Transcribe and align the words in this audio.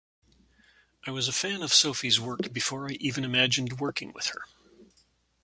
I 1.05 1.11
was 1.11 1.27
a 1.27 1.31
fan 1.31 1.61
of 1.61 1.71
Sophie's 1.75 2.19
work 2.19 2.51
before 2.51 2.89
I 2.89 2.93
even 2.93 3.23
imagined 3.23 3.79
working 3.79 4.11
with 4.13 4.29
her. 4.29 4.45